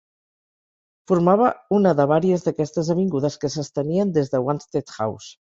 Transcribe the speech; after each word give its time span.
Formava 1.11 1.49
una 1.79 1.93
de 2.01 2.07
vàries 2.13 2.47
d'aquestes 2.47 2.91
avingudes 2.97 3.39
que 3.45 3.55
s'estenien 3.59 4.15
des 4.17 4.35
de 4.37 4.45
Wanstead 4.49 4.99
House. 4.99 5.33